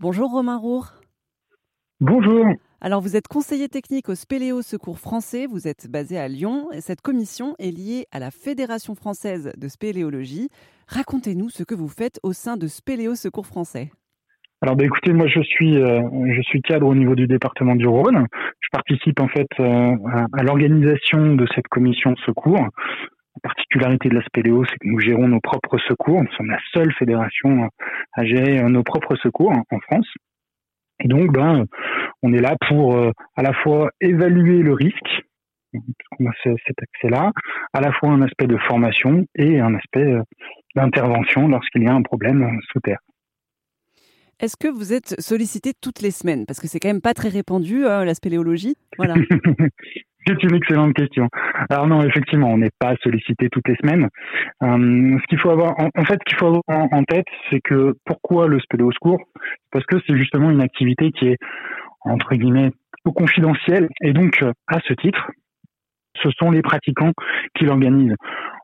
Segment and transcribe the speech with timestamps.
[0.00, 0.92] Bonjour Romain Roure.
[1.98, 2.46] Bonjour.
[2.80, 6.80] Alors vous êtes conseiller technique au Spéléo Secours français, vous êtes basé à Lyon et
[6.80, 10.50] cette commission est liée à la Fédération française de spéléologie.
[10.86, 13.90] Racontez-nous ce que vous faites au sein de Spéléo Secours français.
[14.62, 16.00] Alors bah, écoutez, moi je suis euh,
[16.32, 18.24] je suis cadre au niveau du département du Rhône.
[18.60, 19.96] Je participe en fait euh,
[20.32, 22.68] à, l'organisation de cette commission secours.
[23.42, 26.22] La particularité de la Spéléo, c'est que nous gérons nos propres secours.
[26.22, 27.68] Nous sommes la seule fédération
[28.14, 30.08] à gérer euh, nos propres secours en France.
[31.00, 31.64] Et donc, ben,
[32.22, 35.22] on est là pour euh, à la fois évaluer le risque,
[35.72, 37.32] puisqu'on a cet accès-là,
[37.72, 40.22] à la fois un aspect de formation et un aspect euh,
[40.74, 42.98] d'intervention lorsqu'il y a un problème euh, sous terre.
[44.40, 46.46] Est-ce que vous êtes sollicité toutes les semaines?
[46.46, 48.76] Parce que c'est quand même pas très répandu, hein, la spéléologie.
[48.96, 49.14] Voilà.
[50.28, 51.26] C'est une excellente question.
[51.70, 54.08] Alors non, effectivement, on n'est pas sollicité toutes les semaines.
[54.62, 57.94] Euh, ce qu'il faut avoir, en, fait, ce qu'il faut avoir en, tête, c'est que
[58.04, 59.18] pourquoi le spéléo secours?
[59.72, 61.38] Parce que c'est justement une activité qui est
[62.02, 65.30] entre guillemets plutôt confidentielle, et donc à ce titre,
[66.22, 67.12] ce sont les pratiquants
[67.54, 68.16] qui l'organisent.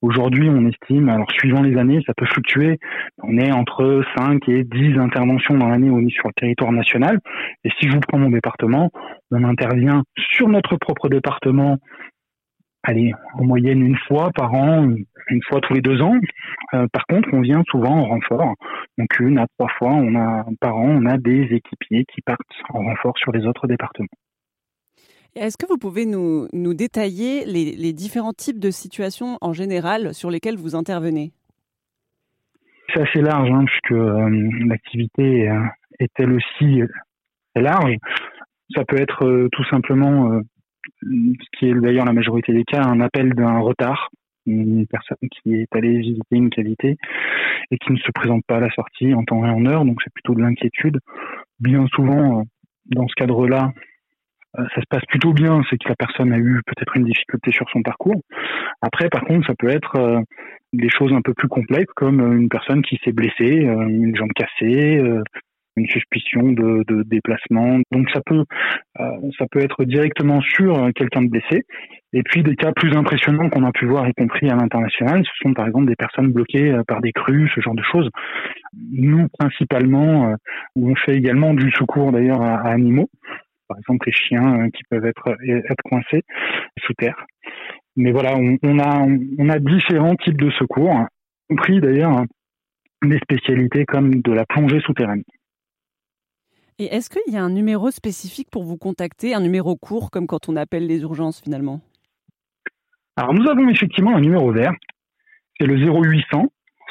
[0.00, 2.78] Aujourd'hui, on estime, alors suivant les années, ça peut fluctuer,
[3.24, 7.18] on est entre 5 et 10 interventions dans l'année sur le territoire national.
[7.64, 8.90] Et si je vous prends mon département,
[9.32, 11.78] on intervient sur notre propre département,
[12.84, 14.88] allez, en moyenne une fois par an,
[15.30, 16.16] une fois tous les deux ans.
[16.74, 18.54] Euh, par contre, on vient souvent en renfort.
[18.98, 22.40] Donc une à trois fois on a, par an, on a des équipiers qui partent
[22.72, 24.06] en renfort sur les autres départements.
[25.40, 30.56] Est-ce que vous pouvez nous, détailler les, différents types de situations en général sur lesquelles
[30.56, 31.30] vous intervenez?
[32.92, 35.60] C'est assez large, hein, puisque euh, l'activité euh,
[36.00, 36.80] est elle aussi
[37.54, 37.94] très large.
[38.74, 40.40] Ça peut être euh, tout simplement,
[41.02, 44.10] ce qui est d'ailleurs la majorité des cas, un appel d'un retard,
[44.44, 46.96] une personne qui est allée visiter une qualité
[47.70, 49.98] et qui ne se présente pas à la sortie en temps et en heure, donc
[50.02, 50.98] c'est plutôt de l'inquiétude.
[51.60, 52.44] Bien souvent,
[52.86, 53.87] dans ce cadre-là, euh,
[54.74, 57.68] ça se passe plutôt bien, c'est que la personne a eu peut-être une difficulté sur
[57.70, 58.20] son parcours.
[58.82, 60.20] Après, par contre, ça peut être euh,
[60.72, 64.32] des choses un peu plus complexes, comme euh, une personne qui s'est blessée, une jambe
[64.34, 65.00] cassée,
[65.76, 67.78] une suspicion de, de, déplacement.
[67.92, 68.44] Donc ça peut,
[68.96, 71.62] ça peut être directement sur quelqu'un de blessé.
[72.12, 75.30] Et puis des cas plus impressionnants qu'on a pu voir, y compris à l'international, ce
[75.42, 78.08] sont par exemple des personnes bloquées par des crues, ce genre de choses.
[78.90, 80.34] Nous, principalement,
[80.74, 83.08] on fait également du secours d'ailleurs à animaux
[83.68, 86.22] par exemple les chiens euh, qui peuvent être, être coincés
[86.80, 87.26] sous terre.
[87.96, 89.06] Mais voilà, on, a,
[89.38, 90.94] on a différents types de secours,
[91.50, 92.24] y compris d'ailleurs
[93.02, 95.22] des spécialités comme de la plongée souterraine.
[96.78, 100.26] Et est-ce qu'il y a un numéro spécifique pour vous contacter, un numéro court comme
[100.26, 101.80] quand on appelle les urgences finalement?
[103.16, 104.72] Alors nous avons effectivement un numéro vert,
[105.58, 106.46] c'est le 0800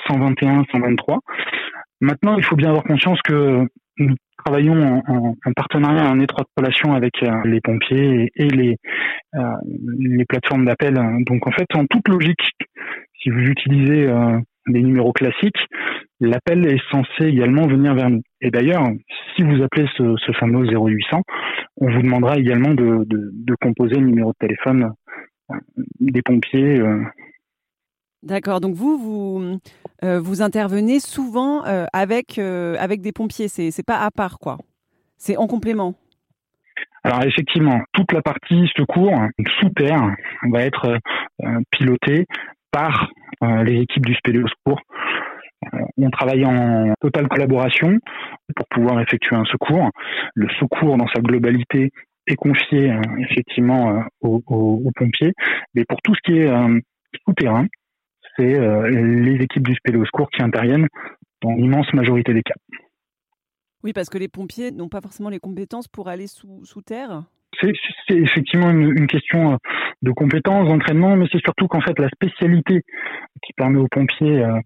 [0.07, 1.19] 121 123.
[2.01, 3.65] Maintenant, il faut bien avoir conscience que
[3.99, 8.77] nous travaillons en, partenariat, en étroite relation avec euh, les pompiers et, les,
[9.35, 9.55] euh,
[9.99, 10.95] les plateformes d'appel.
[11.25, 12.39] Donc en fait, en toute logique,
[13.21, 15.59] si vous utilisez euh, des numéros classiques,
[16.19, 18.21] l'appel est censé également venir vers nous.
[18.41, 18.87] Et d'ailleurs,
[19.35, 21.23] si vous appelez ce, ce, fameux 0800,
[21.77, 24.91] on vous demandera également de, de, de composer le numéro de téléphone
[25.99, 26.81] des pompiers
[28.23, 28.61] D'accord.
[28.61, 29.59] Donc vous, vous,
[30.03, 33.47] euh, intervenez souvent euh, avec, euh, avec des pompiers.
[33.47, 34.57] C'est, c'est pas à part, quoi.
[35.17, 35.95] C'est en complément.
[37.03, 39.13] Alors effectivement, toute la partie secours
[39.59, 40.13] sous terre
[40.51, 40.99] va être
[41.71, 42.25] pilotée
[42.71, 43.09] par
[43.41, 44.81] les équipes du SPDO Secours.
[45.97, 47.97] on travaille en totale collaboration
[48.55, 49.89] pour pouvoir effectuer un secours.
[50.35, 51.91] Le secours dans sa globalité
[52.27, 55.33] est confié effectivement aux, aux, pompiers,
[55.75, 56.51] mais pour tout ce qui est
[57.25, 57.67] souterrain,
[58.37, 60.87] c'est euh, les équipes du spéléo secours qui interviennent
[61.41, 62.55] dans l'immense majorité des cas.
[63.83, 67.23] Oui, parce que les pompiers n'ont pas forcément les compétences pour aller sous, sous terre
[67.61, 69.57] c'est effectivement une, question euh,
[70.01, 72.83] de compétences, d'entraînement, mais c'est surtout qu'en fait la spécialité
[73.41, 74.59] qui permet aux pompiers euh,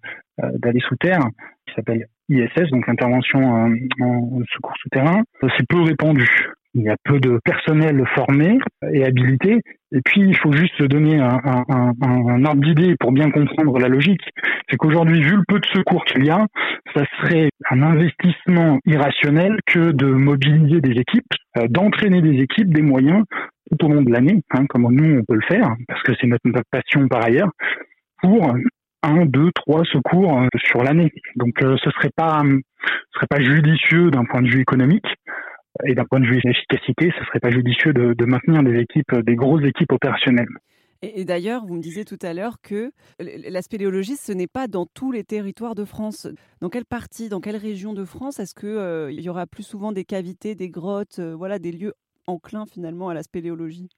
[0.57, 1.21] d'aller sous terre,
[1.67, 6.27] qui s'appelle ISS, donc intervention en secours souterrain, c'est peu répandu
[6.73, 8.57] il y a peu de personnel formé
[8.93, 9.61] et habilité.
[9.93, 13.77] Et puis, il faut juste se donner un, un, un, ordre d'idée pour bien comprendre
[13.77, 14.21] la logique.
[14.69, 16.45] C'est qu'aujourd'hui, vu le peu de secours qu'il y a,
[16.95, 22.81] ça serait un investissement irrationnel que de mobiliser des équipes, euh, d'entraîner des équipes, des
[22.81, 23.25] moyens
[23.69, 26.27] tout au long de l'année, hein, comme nous on peut le faire, parce que c'est
[26.27, 27.51] notre, passion par ailleurs,
[28.21, 28.53] pour
[29.03, 31.11] un, deux, trois secours euh, sur l'année.
[31.35, 35.07] Donc, euh, ce serait pas, ce serait pas judicieux d'un point de vue économique
[35.85, 39.35] et d'un point de vue efficacité, ce serait pas judicieux de, maintenir des équipes, des
[39.35, 40.49] grosses équipes opérationnelles.
[41.03, 44.85] Et, d'ailleurs, vous me disiez tout à l'heure que la spéléologie, ce n'est pas dans
[44.85, 46.27] tous les territoires de France.
[46.61, 49.91] Dans quelle partie, dans quelle région de France est-ce qu'il euh, y aura plus souvent
[49.91, 51.93] des cavités, des grottes, euh, voilà, des lieux
[52.27, 53.89] enclins finalement à la spéléologie?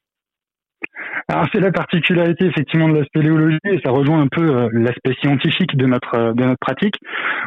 [1.28, 5.16] Alors c'est la particularité effectivement de la spéléologie et ça rejoint un peu euh, l'aspect
[5.22, 6.96] scientifique de notre de notre pratique.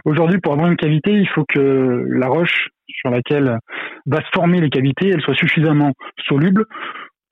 [0.05, 3.59] Aujourd'hui, pour avoir une cavité, il faut que la roche sur laquelle
[4.07, 5.93] va se former les cavités, elle soit suffisamment
[6.29, 6.65] soluble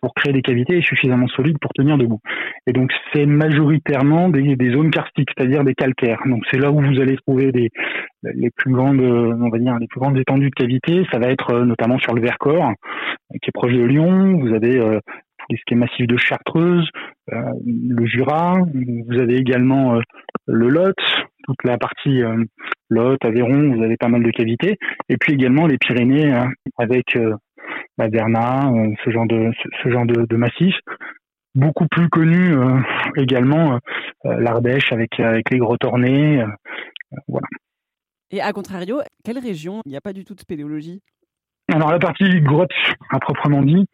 [0.04, 2.20] pour créer des cavités et suffisamment solides pour tenir debout.
[2.66, 6.20] Et donc c'est majoritairement des, zones karstiques, c'est-à-dire des calcaires.
[6.26, 10.00] Donc c'est là où vous allez trouver les plus grandes, on va dire, les plus
[10.00, 11.06] grandes étendues de cavités.
[11.10, 12.72] Ça va être euh, notamment sur le Vercors,
[13.30, 14.40] qui est proche de Lyon.
[14.40, 15.00] Vous avez euh,
[15.50, 16.86] ce massif de Chartreuse,
[17.32, 18.58] euh, le Jura.
[19.08, 19.98] Vous avez également
[20.46, 20.94] le Lot,
[21.44, 22.22] toute la partie
[22.90, 23.76] Lot, Aveyron.
[23.76, 24.78] Vous avez pas mal de cavités.
[25.08, 27.16] Et puis également les Pyrénées hein, avec
[27.98, 29.50] la Verna, euh, ce genre de
[29.82, 30.74] ce, genre de, massif.
[31.54, 32.80] Beaucoup plus connu euh,
[33.16, 33.78] également
[34.24, 36.44] euh, l'Ardèche avec avec les grottes ornées,
[37.28, 37.46] voilà.
[38.32, 39.80] Et à contrario, quelle région?
[39.86, 41.00] Il n'y a pas du tout de spéléologie?
[41.72, 42.72] Alors la partie grotte
[43.10, 43.86] à proprement dit,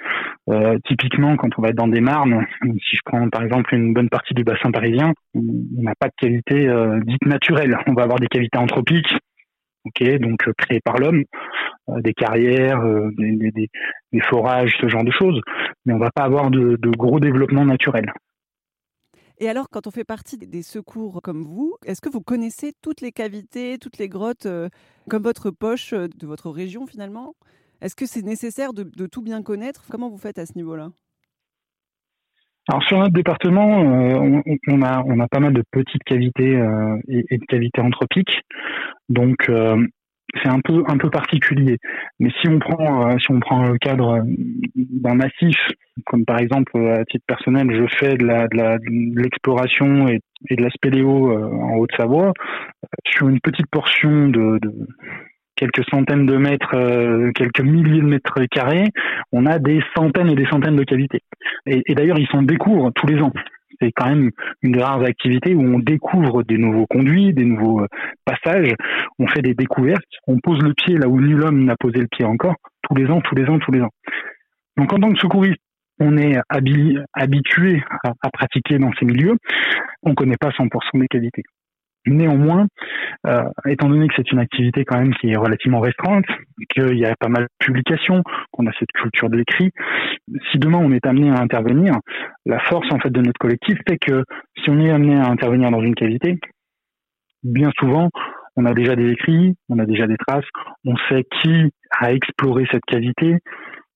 [0.84, 4.08] typiquement quand on va être dans des marnes, si je prends par exemple une bonne
[4.08, 5.42] partie du bassin parisien, on
[5.82, 6.69] n'a pas de cavité
[7.04, 7.78] dite naturelle.
[7.87, 9.14] On va avoir des cavités anthropiques,
[9.84, 11.25] ok, donc créées par l'homme,
[11.88, 13.70] euh, des carrières, euh, des,
[14.28, 15.40] forages, ce genre de choses,
[15.84, 18.12] mais on va pas avoir de, gros développement naturel.
[19.38, 23.00] Et alors, quand on fait partie des secours comme vous, est-ce que vous connaissez toutes
[23.00, 24.69] les cavités, toutes les grottes, euh,
[25.08, 27.34] comme votre poche de votre région finalement?
[27.81, 29.85] Est-ce que c'est nécessaire de, tout bien connaître?
[29.91, 30.91] Comment vous faites à ce niveau-là?
[32.69, 36.62] Alors sur notre département, on, a on a pas mal de petites cavités
[37.09, 38.43] et, et, de cavités anthropiques.
[39.09, 39.49] Donc
[40.35, 41.79] c'est un peu un peu particulier.
[42.19, 44.23] Mais si on prend euh, si on prend le cadre
[44.75, 45.56] d'un massif,
[46.06, 50.71] comme par exemple à titre personnel, je fais de la de l'exploration et, de la
[50.71, 54.59] spéléo euh, en Haute-Savoie euh, sur une petite portion de
[55.60, 58.88] quelques centaines de mètres, quelques milliers de mètres carrés,
[59.30, 61.20] on a des centaines et des centaines de cavités.
[61.66, 63.32] Et, d'ailleurs, ils s'en découvrent tous les ans
[63.80, 64.30] c'est quand même
[64.62, 67.86] une des rares activités où on découvre des nouveaux conduits, des nouveaux euh,
[68.24, 68.74] passages,
[69.18, 72.08] on fait des découvertes, on pose le pied là où nul homme n'a posé le
[72.08, 73.90] pied encore, tous les ans, tous les ans, tous les ans.
[74.76, 75.60] Donc en tant que secouriste,
[75.98, 76.38] on est
[77.14, 79.36] habitué à, pratiquer dans ces milieux,
[80.02, 80.68] on ne connaît pas 100%
[81.00, 81.42] des qualités.
[82.06, 82.67] Néanmoins,
[83.26, 86.25] euh, étant donné que c'est une activité quand même qui est relativement restreinte,
[86.70, 89.70] qu'il y a pas mal de publications, qu'on a cette culture de l'écrit,
[90.50, 91.94] si demain on est amené à intervenir,
[92.47, 94.25] la force en fait de notre collectif fait que
[94.62, 96.38] si on est amené à intervenir dans une cavité,
[97.43, 98.08] bien souvent
[98.56, 100.49] on a déjà des écrits, on a déjà des traces,
[100.85, 103.37] on sait qui a exploré cette cavité,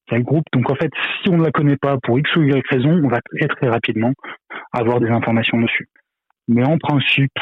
[0.07, 0.45] quel groupe.
[0.53, 0.91] Donc en fait,
[1.23, 3.69] si on ne la connaît pas pour X ou Y raison, on va très très
[3.69, 4.13] rapidement
[4.73, 5.89] avoir des informations dessus.
[6.49, 7.33] Mais en principe,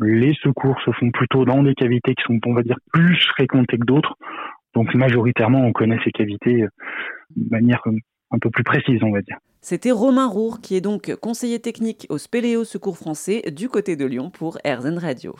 [0.00, 3.78] les secours se font plutôt dans des cavités qui sont, on va dire, plus fréquentées
[3.78, 4.16] que d'autres.
[4.74, 6.68] Donc majoritairement, on connaît ces cavités euh,
[7.36, 7.96] de manière euh,
[8.30, 9.38] un peu plus précise, on va dire.
[9.60, 14.04] C'était Romain Roure, qui est donc conseiller technique au Spéléo Secours français du côté de
[14.04, 15.34] Lyon pour RZN Radio.